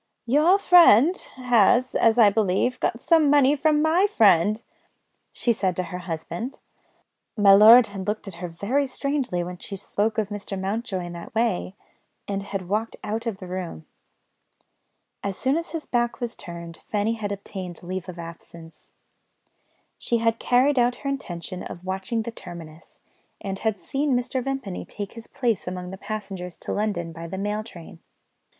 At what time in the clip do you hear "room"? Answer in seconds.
13.45-13.85